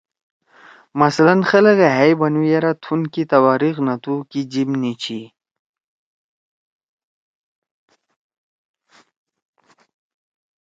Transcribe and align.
مثلاً 1.01 1.35
خلَگے 1.49 1.87
ہأ 1.95 2.03
ئے 2.05 2.11
بنُو 2.19 2.41
یرأ 2.53 2.71
تُھون 2.83 3.01
کی 3.13 3.23
تباریخ 3.31 3.75
نہ 3.85 3.95
تُھو، 4.03 4.15
کی 4.31 4.41
جیِب 4.51 4.69
نی 4.81 4.93
چھی۔ 5.01 5.19